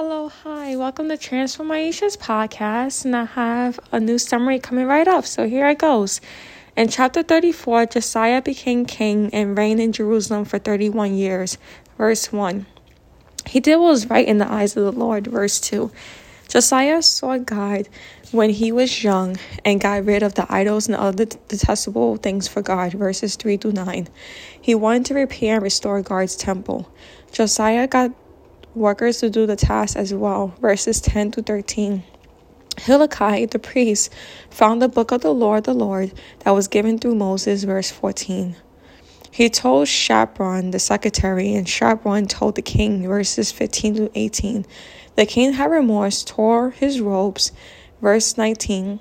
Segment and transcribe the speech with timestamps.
[0.00, 5.08] Hello, hi, welcome to Transform Aisha's podcast, and I have a new summary coming right
[5.08, 5.26] up.
[5.26, 6.20] So here it goes.
[6.76, 11.58] In chapter 34, Josiah became king and reigned in Jerusalem for 31 years.
[11.96, 12.64] Verse 1.
[13.46, 15.26] He did what was right in the eyes of the Lord.
[15.26, 15.90] Verse 2.
[16.46, 17.88] Josiah sought God
[18.30, 22.62] when he was young and got rid of the idols and other detestable things for
[22.62, 22.92] God.
[22.92, 24.06] Verses 3 to 9.
[24.60, 26.88] He wanted to repair and restore God's temple.
[27.32, 28.12] Josiah got
[28.74, 30.54] workers to do the task as well.
[30.60, 32.02] Verses 10 to 13.
[32.78, 34.12] Hilkiah the priest
[34.50, 38.56] found the book of the Lord, the Lord, that was given through Moses, verse 14.
[39.30, 44.64] He told Shaphan the secretary, and Shaphan told the king, verses 15 to 18.
[45.16, 47.52] The king had remorse, tore his robes,
[48.00, 49.00] verse 19,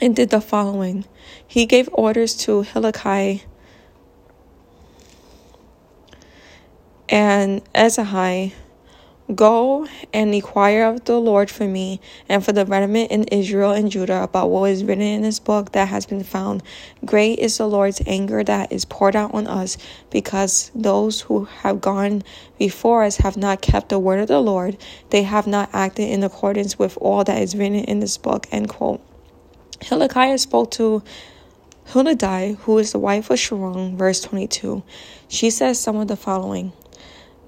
[0.00, 1.04] and did the following.
[1.46, 3.40] He gave orders to Hilkiah
[7.08, 8.52] and Asaiah
[9.34, 12.00] Go and inquire of the Lord for me
[12.30, 15.72] and for the remnant in Israel and Judah about what is written in this book
[15.72, 16.62] that has been found.
[17.04, 19.76] Great is the Lord's anger that is poured out on us
[20.08, 22.22] because those who have gone
[22.58, 24.78] before us have not kept the word of the Lord.
[25.10, 28.46] They have not acted in accordance with all that is written in this book.
[28.50, 29.02] End quote.
[29.82, 31.02] Hilkiah spoke to
[31.88, 34.82] Huldah, who is the wife of Shallum, verse 22.
[35.28, 36.72] She says some of the following.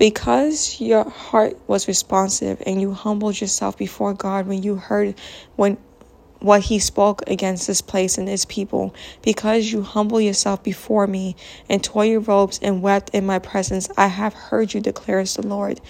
[0.00, 5.14] Because your heart was responsive and you humbled yourself before God when you heard
[5.56, 5.76] when
[6.38, 11.36] what he spoke against this place and its people, because you humble yourself before me
[11.68, 15.46] and tore your robes and wept in my presence, I have heard you, declares the
[15.46, 15.82] Lord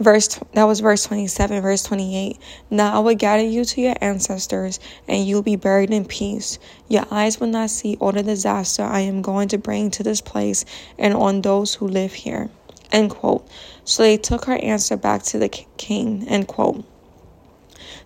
[0.00, 2.38] verse that was verse 27 verse 28
[2.70, 6.58] now i will gather you to your ancestors and you'll be buried in peace.
[6.88, 10.20] Your eyes will not see all the disaster i am going to bring to this
[10.20, 10.64] place
[10.98, 12.48] and on those who live here.
[12.92, 13.46] End quote.
[13.84, 16.26] So they took her answer back to the king.
[16.26, 16.84] End quote.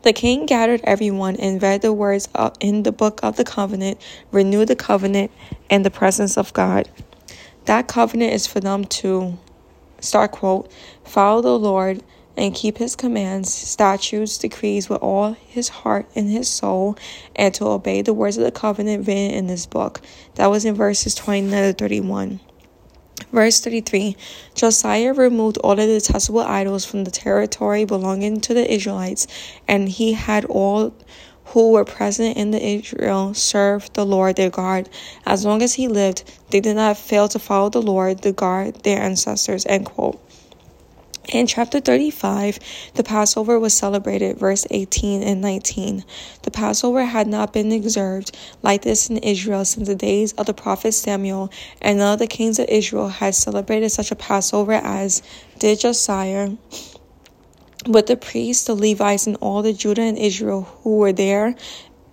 [0.03, 2.29] The king gathered everyone and read the words
[2.61, 4.01] in the book of the covenant
[4.33, 5.31] renewed the covenant
[5.71, 6.89] in the presence of god.
[7.65, 9.39] That covenant is for them to
[10.05, 10.71] start quote,
[11.05, 12.03] follow the Lord
[12.37, 16.97] and keep his commands, statutes, decrees with all his heart and his soul,
[17.37, 20.01] and to obey the words of the covenant written in this book.
[20.35, 22.41] That was in verses 29 to 31.
[23.31, 24.17] Verse 33
[24.55, 29.27] Josiah removed all the detestable idols from the territory belonging to the Israelites,
[29.69, 30.95] and he had all
[31.55, 34.89] who were present in the Israel served the Lord their God.
[35.25, 38.83] As long as he lived, they did not fail to follow the Lord, the God,
[38.83, 39.65] their ancestors.
[39.67, 40.21] End quote.
[41.29, 42.59] In chapter 35,
[42.95, 46.05] the Passover was celebrated, verse 18 and 19.
[46.43, 50.55] The Passover had not been observed like this in Israel since the days of the
[50.55, 55.23] prophet Samuel, and none of the kings of Israel had celebrated such a Passover as
[55.61, 56.51] did Josiah
[57.87, 61.55] with the priests, the Levites, and all the Judah and Israel who were there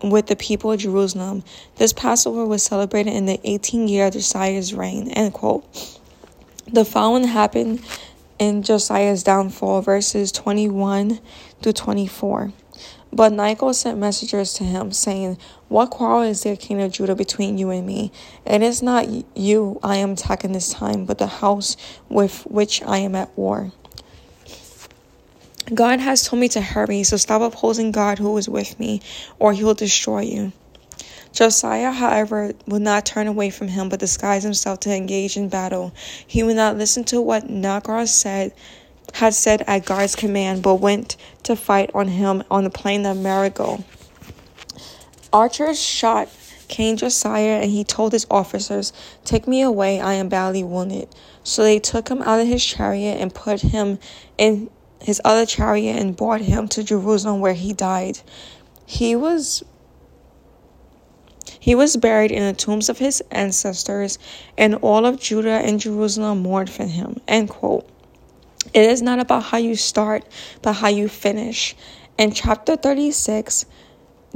[0.04, 1.44] with the people of Jerusalem.
[1.76, 5.10] This Passover was celebrated in the 18th year of Josiah's reign.
[5.10, 6.00] End quote.
[6.68, 7.84] The following happened
[8.40, 11.20] in Josiah's downfall, verses 21
[11.62, 12.52] to 24.
[13.14, 15.38] But Necho sent messengers to him, saying,
[15.68, 18.12] What quarrel is there, king of Judah, between you and me?
[18.46, 21.76] It is not you I am attacking this time, but the house
[22.08, 23.74] with which I am at war.
[25.74, 29.02] God has told me to hurry, so stop opposing God who is with me,
[29.40, 30.52] or he will destroy you.
[31.34, 35.94] Josiah, however, would not turn away from him, but disguised himself to engage in battle.
[36.28, 38.54] He would not listen to what Necho said
[39.14, 43.18] had said at God's command, but went to fight on him on the plain of
[43.18, 43.84] Megiddo.
[45.34, 46.30] Archers shot
[46.68, 48.94] King Josiah, and he told his officers,
[49.26, 51.10] Take me away, I am badly wounded.
[51.44, 54.00] So they took him out of his chariot and put him
[54.38, 54.70] in
[55.02, 58.20] his other chariot and brought him to Jerusalem where he died.
[58.86, 59.64] He was
[61.60, 64.18] he was buried in the tombs of his ancestors,
[64.58, 67.22] and all of Judah and Jerusalem mourned for him.
[67.28, 67.88] End quote.
[68.74, 70.26] It is not about how you start,
[70.62, 71.76] but how you finish.
[72.18, 73.66] In chapter 36,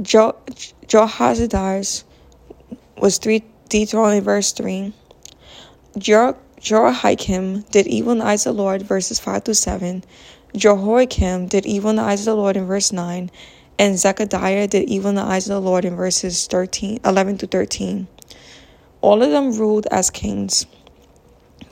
[0.02, 0.36] jo-
[0.86, 1.84] Jehoiada
[2.98, 4.92] was three dethroned in verse 3.
[5.98, 10.04] Jo- Jehoiakim did evil in the eyes of the Lord, verses 5 through 7.
[10.54, 13.30] Jehoiakim did evil in the eyes of the Lord in verse 9,
[13.78, 17.46] and Zechariah did evil in the eyes of the Lord in verses 13, 11 to
[17.46, 18.06] 13.
[19.00, 20.66] All of them ruled as kings.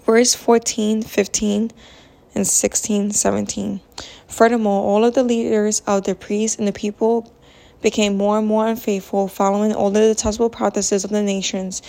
[0.04, 1.70] Verse 14, 15,
[2.34, 3.80] and 16, 17.
[4.26, 7.32] Furthermore, all of the leaders of the priests and the people
[7.80, 11.82] became more and more unfaithful, following all the detestable practices of the nations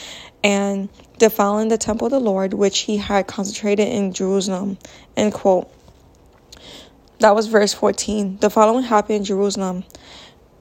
[0.43, 4.77] and defiling the temple of the Lord, which he had concentrated in Jerusalem.
[5.17, 5.71] End quote.
[7.19, 8.37] That was verse 14.
[8.39, 9.83] The following happened in Jerusalem.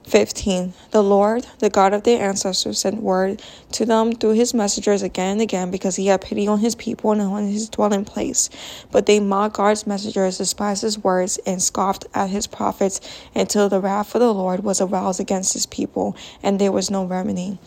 [0.07, 0.73] 15.
[0.91, 3.41] The Lord, the God of their ancestors, sent word
[3.71, 7.11] to them through his messengers again and again because he had pity on his people
[7.11, 8.49] and on his dwelling place.
[8.91, 13.01] But they mocked God's messengers, despised his words, and scoffed at his prophets
[13.33, 17.03] until the wrath of the Lord was aroused against his people, and there was no
[17.03, 17.57] remedy.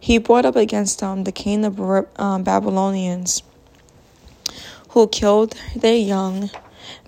[0.00, 1.78] He brought up against them the king of
[2.18, 3.42] um, Babylonians,
[4.90, 6.50] who killed their young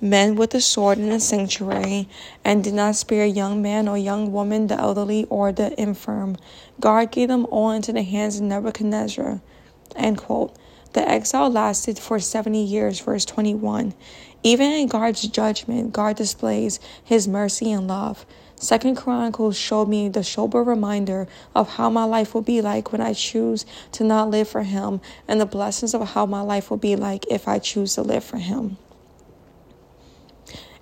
[0.00, 2.08] men with the sword in the sanctuary,
[2.44, 6.36] and did not spare young man or young woman, the elderly or the infirm.
[6.80, 9.40] God gave them all into the hands of Nebuchadnezzar.
[9.96, 10.56] End quote.
[10.94, 13.94] The exile lasted for 70 years, verse 21.
[14.42, 18.24] Even in God's judgment, God displays his mercy and love.
[18.56, 23.00] Second Chronicles showed me the sober reminder of how my life will be like when
[23.00, 26.78] I choose to not live for him, and the blessings of how my life will
[26.78, 28.78] be like if I choose to live for him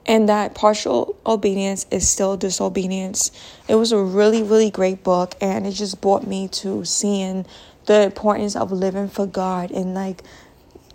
[0.06, 3.30] and that partial obedience is still disobedience.
[3.68, 7.44] It was a really, really great book, and it just brought me to seeing
[7.86, 10.22] the importance of living for God and like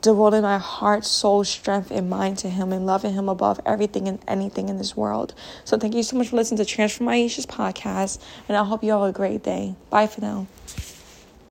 [0.02, 4.20] devoting my heart, soul, strength, and mind to Him and loving Him above everything and
[4.28, 5.34] anything in this world.
[5.66, 8.84] So, thank you so much for listening to Transform My Aisha's podcast, and I hope
[8.84, 9.76] you have a great day.
[9.90, 10.48] Bye for now.